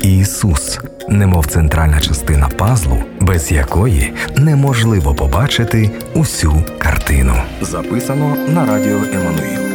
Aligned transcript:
Ісус, 0.00 0.78
немов 1.08 1.46
центральна 1.46 2.00
частина 2.00 2.48
пазлу, 2.48 2.98
без 3.20 3.52
якої 3.52 4.12
неможливо 4.36 5.14
побачити 5.14 5.90
усю 6.14 6.62
картину. 6.78 7.34
Записано 7.60 8.36
на 8.48 8.66
радіо 8.66 8.96
Еммануїл. 8.96 9.68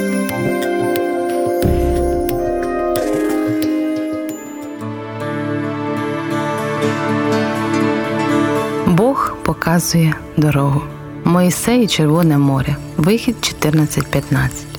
Бог 8.88 9.36
показує 9.44 10.16
дорогу. 10.38 10.82
Моїсей 11.24 11.84
і 11.84 11.88
Червоне 11.88 12.38
море. 12.38 12.76
Вихід 12.98 13.36
14.15. 13.64 14.74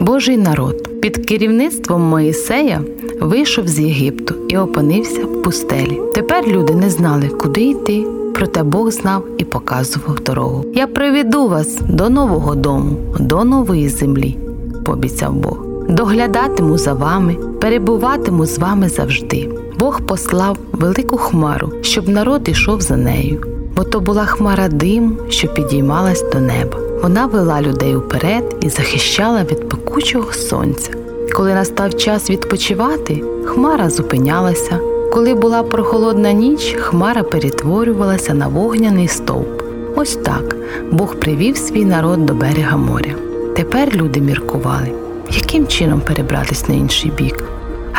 Божий 0.00 0.36
народ 0.36 0.91
під 1.02 1.26
керівництвом 1.26 2.02
Моїсея 2.02 2.80
вийшов 3.20 3.68
з 3.68 3.80
Єгипту 3.80 4.34
і 4.48 4.56
опинився 4.56 5.24
в 5.24 5.42
пустелі. 5.42 6.00
Тепер 6.14 6.46
люди 6.46 6.74
не 6.74 6.90
знали, 6.90 7.28
куди 7.28 7.60
йти, 7.60 8.04
проте 8.34 8.62
Бог 8.62 8.90
знав 8.90 9.24
і 9.38 9.44
показував 9.44 10.20
дорогу. 10.20 10.64
Я 10.74 10.86
приведу 10.86 11.48
вас 11.48 11.78
до 11.88 12.10
нового 12.10 12.54
дому, 12.54 12.96
до 13.20 13.44
нової 13.44 13.88
землі, 13.88 14.36
пообіцяв 14.84 15.34
Бог. 15.34 15.58
Доглядатиму 15.88 16.78
за 16.78 16.92
вами, 16.92 17.36
перебуватиму 17.60 18.46
з 18.46 18.58
вами 18.58 18.88
завжди. 18.88 19.48
Бог 19.78 20.00
послав 20.00 20.58
велику 20.72 21.16
хмару, 21.16 21.72
щоб 21.82 22.08
народ 22.08 22.48
ішов 22.48 22.80
за 22.80 22.96
нею, 22.96 23.44
бо 23.76 23.84
то 23.84 24.00
була 24.00 24.24
хмара 24.24 24.68
диму, 24.68 25.16
що 25.28 25.48
підіймалась 25.48 26.24
до 26.32 26.40
неба. 26.40 26.91
Вона 27.02 27.26
вела 27.26 27.62
людей 27.62 27.96
уперед 27.96 28.56
і 28.60 28.68
захищала 28.68 29.42
від 29.44 29.68
пекучого 29.68 30.32
сонця. 30.32 30.90
Коли 31.36 31.54
настав 31.54 31.94
час 31.94 32.30
відпочивати, 32.30 33.22
хмара 33.44 33.90
зупинялася. 33.90 34.78
Коли 35.12 35.34
була 35.34 35.62
прохолодна 35.62 36.32
ніч, 36.32 36.76
хмара 36.80 37.22
перетворювалася 37.22 38.34
на 38.34 38.48
вогняний 38.48 39.08
стовп. 39.08 39.62
Ось 39.96 40.16
так 40.16 40.56
Бог 40.90 41.14
привів 41.14 41.56
свій 41.56 41.84
народ 41.84 42.26
до 42.26 42.34
берега 42.34 42.76
моря. 42.76 43.14
Тепер 43.56 43.96
люди 43.96 44.20
міркували, 44.20 44.92
яким 45.30 45.66
чином 45.66 46.00
перебратись 46.00 46.68
на 46.68 46.74
інший 46.74 47.10
бік. 47.10 47.44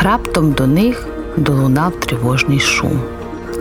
Раптом 0.03 0.51
до 0.51 0.67
них 0.67 1.07
долунав 1.37 1.93
тривожний 1.99 2.59
шум. 2.59 2.99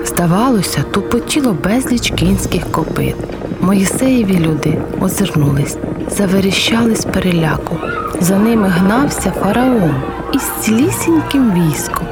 Здавалося, 0.04 0.82
тупотіло 0.90 1.56
безліч 1.64 2.10
кінських 2.10 2.70
копит. 2.70 3.16
Моїсеєві 3.60 4.38
люди 4.38 4.78
озирнулись, 5.00 5.76
заверіщали 6.10 6.96
з 6.96 7.04
переляку. 7.04 7.76
За 8.20 8.38
ними 8.38 8.68
гнався 8.68 9.30
фараон 9.30 9.94
із 10.32 10.42
цілісіньким 10.60 11.52
військом. 11.52 12.06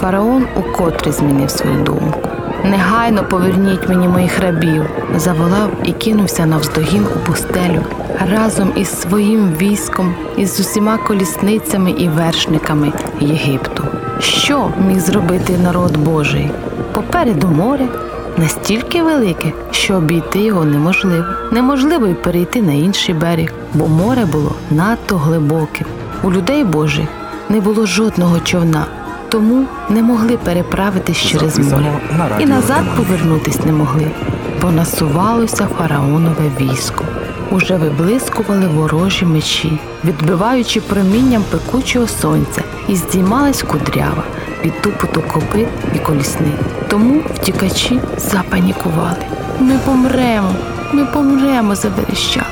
Фараон 0.00 0.46
укотре 0.56 1.12
змінив 1.12 1.50
свою 1.50 1.82
думку. 1.82 2.20
Негайно 2.64 3.24
поверніть 3.24 3.88
мені 3.88 4.08
моїх 4.08 4.40
рабів, 4.40 4.90
заволав 5.16 5.70
і 5.84 5.92
кинувся 5.92 6.46
навздогін 6.46 7.06
у 7.16 7.26
пустелю 7.26 7.82
разом 8.32 8.72
із 8.76 9.00
своїм 9.00 9.52
військом, 9.60 10.14
із 10.36 10.60
усіма 10.60 10.98
колісницями 10.98 11.90
і 11.90 12.08
вершниками 12.08 12.92
Єгипту. 13.20 13.84
Що 14.20 14.70
міг 14.88 15.00
зробити 15.00 15.58
народ 15.62 15.96
Божий? 15.96 16.50
Попереду 16.92 17.48
море 17.48 17.86
настільки 18.36 19.02
велике, 19.02 19.52
що 19.70 19.94
обійти 19.94 20.38
його 20.38 20.64
неможливо. 20.64 21.24
Неможливо 21.52 22.06
й 22.06 22.14
перейти 22.14 22.62
на 22.62 22.72
інший 22.72 23.14
берег, 23.14 23.52
бо 23.74 23.86
море 23.86 24.24
було 24.24 24.52
надто 24.70 25.16
глибоким. 25.16 25.86
У 26.22 26.32
людей 26.32 26.64
Божих 26.64 27.06
не 27.48 27.60
було 27.60 27.86
жодного 27.86 28.40
човна, 28.40 28.86
тому 29.28 29.64
не 29.88 30.02
могли 30.02 30.36
переправитись 30.36 31.16
через 31.16 31.58
море 31.58 32.00
і 32.38 32.46
назад 32.46 32.84
повернутись 32.96 33.64
не 33.64 33.72
могли, 33.72 34.10
бо 34.62 34.70
насувалося 34.70 35.68
фараонове 35.78 36.50
військо. 36.60 37.04
Уже 37.50 37.76
виблискували 37.76 38.66
ворожі 38.66 39.24
мечі, 39.26 39.80
відбиваючи 40.04 40.80
промінням 40.80 41.44
пекучого 41.50 42.06
сонця, 42.06 42.62
і 42.88 42.96
здіймалась 42.96 43.62
кудрява 43.62 44.22
від 44.64 44.82
тупоту 44.82 45.22
копит 45.32 45.68
і 45.94 45.98
колісниць. 45.98 46.60
Тому 46.88 47.22
втікачі 47.34 48.00
запанікували. 48.18 49.16
Ми 49.60 49.78
помремо, 49.84 50.54
ми 50.92 51.04
помремо, 51.04 51.74
заверещали. 51.74 52.46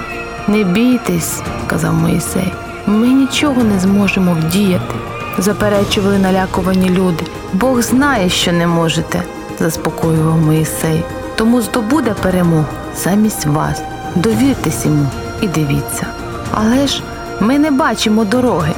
Не 0.48 0.64
бійтесь, 0.64 1.42
казав 1.66 1.94
Моїсей, 1.94 2.52
ми 2.86 3.08
нічого 3.08 3.64
не 3.64 3.78
зможемо 3.78 4.36
вдіяти, 4.40 4.94
заперечували 5.38 6.18
налякувані 6.18 6.90
люди. 6.90 7.24
Бог 7.52 7.82
знає, 7.82 8.28
що 8.28 8.52
не 8.52 8.66
можете, 8.66 9.22
заспокоював 9.58 10.38
Моїсей. 10.38 11.02
Тому 11.36 11.62
здобуде 11.62 12.14
перемогу 12.22 12.64
замість 13.04 13.46
вас. 13.46 13.82
Довіртесь 14.14 14.84
йому 14.84 15.06
і 15.40 15.48
дивіться. 15.48 16.06
Але 16.52 16.86
ж 16.86 17.02
ми 17.40 17.58
не 17.58 17.70
бачимо 17.70 18.24
дороги, 18.24 18.72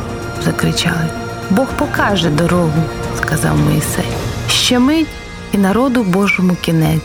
закричали. 0.44 1.08
Бог 1.50 1.66
покаже 1.78 2.30
дорогу, 2.30 2.82
сказав 3.16 3.58
Моїсей. 3.58 4.04
Ще 4.48 4.78
мить 4.78 5.08
і 5.52 5.58
народу 5.58 6.02
Божому 6.02 6.56
кінець. 6.62 7.00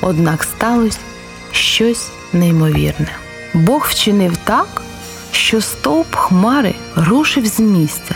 Однак 0.00 0.42
сталося 0.42 0.98
щось 1.52 2.10
неймовірне. 2.32 3.12
Бог 3.54 3.86
вчинив 3.88 4.36
так, 4.44 4.82
що 5.32 5.60
стовп 5.60 6.14
хмари 6.14 6.74
рушив 6.96 7.46
з 7.46 7.60
місця 7.60 8.14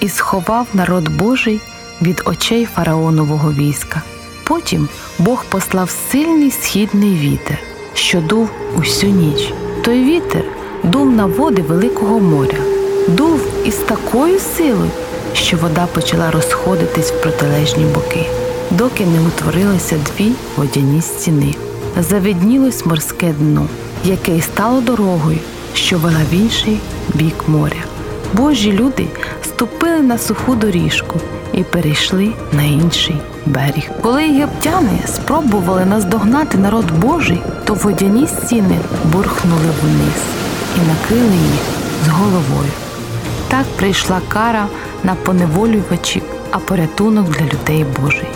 і 0.00 0.08
сховав 0.08 0.66
народ 0.74 1.08
Божий 1.08 1.60
від 2.02 2.22
очей 2.24 2.68
фараонового 2.74 3.52
війська. 3.52 4.02
Потім 4.44 4.88
Бог 5.18 5.44
послав 5.44 5.90
сильний 5.90 6.50
східний 6.50 7.14
вітер, 7.14 7.58
що 8.00 8.20
дув 8.20 8.50
усю 8.78 9.06
ніч. 9.06 9.52
Той 9.82 10.04
вітер 10.04 10.44
дув 10.84 11.10
на 11.10 11.26
води 11.26 11.62
Великого 11.62 12.20
моря, 12.20 12.58
дув 13.08 13.40
із 13.64 13.74
такою 13.74 14.38
силою, 14.38 14.90
що 15.34 15.56
вода 15.56 15.86
почала 15.94 16.30
розходитись 16.30 17.12
в 17.12 17.22
протилежні 17.22 17.84
боки, 17.84 18.26
доки 18.70 19.06
не 19.06 19.20
утворилися 19.20 19.96
дві 19.96 20.32
водяні 20.56 21.02
стіни. 21.02 21.54
Завиднілось 22.00 22.86
морське 22.86 23.34
дно, 23.38 23.66
яке 24.04 24.32
й 24.32 24.40
стало 24.40 24.80
дорогою, 24.80 25.38
що 25.74 25.98
вела 25.98 26.20
в 26.30 26.34
інший 26.34 26.78
бік 27.14 27.34
моря. 27.48 27.84
Божі 28.32 28.72
люди 28.72 29.06
ступили 29.60 30.02
на 30.02 30.18
суху 30.18 30.54
доріжку 30.54 31.20
і 31.52 31.62
перейшли 31.62 32.32
на 32.52 32.62
інший 32.62 33.16
берег. 33.46 33.90
Коли 34.02 34.24
єгиптяни 34.24 34.98
спробували 35.06 35.84
наздогнати 35.84 36.58
народ 36.58 36.90
Божий, 36.90 37.42
то 37.64 37.74
водяні 37.74 38.26
стіни 38.26 38.78
бурхнули 39.04 39.70
вниз 39.82 40.22
і 40.76 40.88
накрили 40.88 41.34
їх 41.34 41.60
з 42.04 42.08
головою. 42.08 42.70
Так 43.48 43.64
прийшла 43.76 44.20
кара 44.28 44.66
на 45.04 45.14
поневолювачів, 45.14 46.22
а 46.50 46.58
порятунок 46.58 47.28
для 47.30 47.46
людей 47.46 47.86
Божий. 48.00 48.28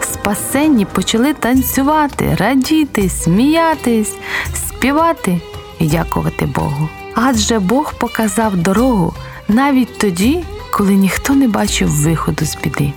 Спасенні 0.00 0.84
почали 0.84 1.32
танцювати, 1.32 2.36
радіти, 2.38 3.08
сміятись, 3.08 4.14
співати 4.54 5.40
і 5.78 5.86
дякувати 5.86 6.46
Богу. 6.46 6.88
Адже 7.14 7.58
Бог 7.58 7.94
показав 7.94 8.56
дорогу 8.56 9.14
навіть 9.48 9.98
тоді, 9.98 10.44
коли 10.72 10.94
ніхто 10.94 11.34
не 11.34 11.48
бачив 11.48 11.88
виходу 11.88 12.44
з 12.44 12.56
біди. 12.56 12.92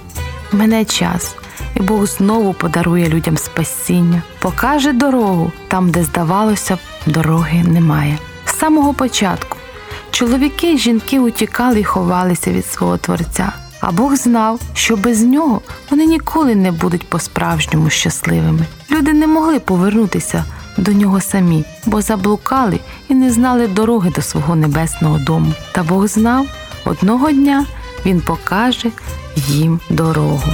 Мене 0.52 0.86
час, 0.86 1.36
і 1.76 1.80
Бог 1.80 2.06
знову 2.06 2.54
подарує 2.54 3.10
людям 3.10 3.38
спасіння, 3.38 4.22
покаже 4.40 4.94
дорогу 4.94 5.52
там, 5.68 5.92
де 5.92 6.04
здавалося 6.04 6.78
дороги 7.06 7.64
немає. 7.64 8.18
З 8.46 8.60
самого 8.60 8.94
початку 8.94 9.58
чоловіки 10.12 10.74
і 10.74 10.78
жінки 10.78 11.20
утікали 11.20 11.80
і 11.80 11.84
ховалися 11.84 12.52
від 12.52 12.66
свого 12.66 12.98
Творця. 12.98 13.54
А 13.82 13.92
Бог 13.92 14.16
знав, 14.16 14.60
що 14.74 14.98
без 14.98 15.24
нього 15.24 15.62
вони 15.90 16.06
ніколи 16.06 16.56
не 16.56 16.72
будуть 16.72 17.10
по-справжньому 17.10 17.90
щасливими. 17.90 18.66
Люди 18.92 19.14
не 19.14 19.28
могли 19.28 19.60
повернутися 19.60 20.46
до 20.80 20.92
нього 20.92 21.22
самі, 21.22 21.66
бо 21.86 22.02
заблукали 22.02 22.80
і 23.10 23.14
не 23.14 23.32
знали 23.32 23.68
дороги 23.68 24.12
до 24.16 24.22
свого 24.22 24.56
небесного 24.56 25.18
дому. 25.18 25.54
Та 25.72 25.84
Бог 25.84 26.08
знав, 26.08 26.48
одного 26.86 27.32
дня 27.32 27.66
Він 28.06 28.22
покаже 28.22 28.90
їм 29.36 29.80
дорогу. 29.90 30.52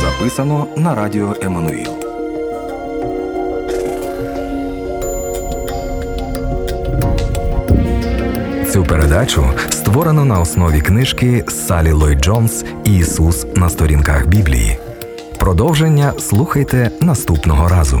Записано 0.00 0.66
на 0.76 0.94
радіо 0.94 1.36
Еммануїл. 1.42 2.17
Цю 8.78 8.84
передачу 8.84 9.44
створено 9.70 10.24
на 10.24 10.40
основі 10.40 10.80
книжки 10.80 11.44
Салі 11.48 11.92
Ллойд 11.92 12.18
Джонс 12.18 12.64
Ісус 12.84 13.46
на 13.56 13.70
сторінках 13.70 14.26
Біблії. 14.26 14.78
Продовження 15.38 16.12
слухайте 16.18 16.90
наступного 17.00 17.68
разу. 17.68 18.00